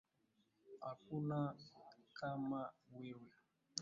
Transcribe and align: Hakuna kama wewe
Hakuna 0.85 1.39
kama 2.17 2.61
wewe 2.93 3.31